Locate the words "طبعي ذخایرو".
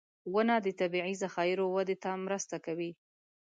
0.79-1.65